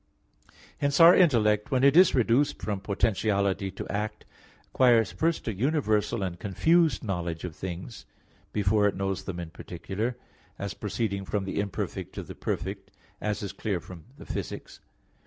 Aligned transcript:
Hence 0.79 0.99
our 0.99 1.15
intellect, 1.15 1.69
when 1.69 1.83
it 1.83 1.95
is 1.95 2.15
reduced 2.15 2.59
from 2.59 2.79
potentiality 2.79 3.69
to 3.69 3.87
act, 3.87 4.25
acquires 4.73 5.11
first 5.11 5.47
a 5.47 5.53
universal 5.53 6.23
and 6.23 6.39
confused 6.39 7.03
knowledge 7.03 7.43
of 7.43 7.55
things, 7.55 8.07
before 8.51 8.87
it 8.87 8.95
knows 8.97 9.25
them 9.25 9.39
in 9.39 9.51
particular; 9.51 10.17
as 10.57 10.73
proceeding 10.73 11.23
from 11.23 11.45
the 11.45 11.59
imperfect 11.59 12.15
to 12.15 12.23
the 12.23 12.33
perfect, 12.33 12.89
as 13.21 13.43
is 13.43 13.53
clear 13.53 13.79
from 13.79 14.05
Phys. 14.19 14.69
i. 14.79 14.85